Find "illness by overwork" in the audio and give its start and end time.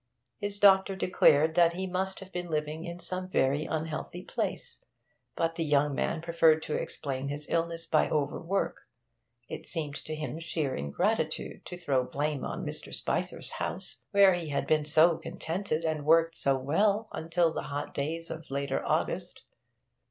7.51-8.81